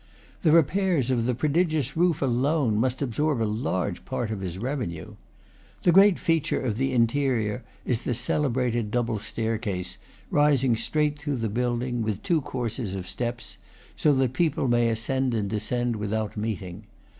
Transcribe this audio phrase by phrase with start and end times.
[0.41, 5.13] The repairs of the prodigious roof alone must absorb a large part of his revenue.
[5.83, 9.99] The great feature of the interior is the celebrated double staircase,
[10.31, 13.59] rising straight through the building, with two courses of steps,
[13.95, 16.85] so that people may ascend and descend without meeting.